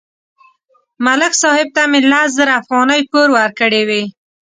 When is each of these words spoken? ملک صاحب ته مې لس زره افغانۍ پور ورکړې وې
ملک 1.05 1.33
صاحب 1.41 1.67
ته 1.75 1.83
مې 1.91 1.99
لس 2.11 2.29
زره 2.37 2.53
افغانۍ 2.61 3.01
پور 3.11 3.27
ورکړې 3.37 3.81
وې 3.87 4.03